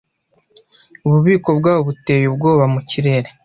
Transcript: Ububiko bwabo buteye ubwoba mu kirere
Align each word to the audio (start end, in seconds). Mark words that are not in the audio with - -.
Ububiko 1.05 1.49
bwabo 1.59 1.81
buteye 1.87 2.25
ubwoba 2.27 2.65
mu 2.73 2.81
kirere 2.89 3.29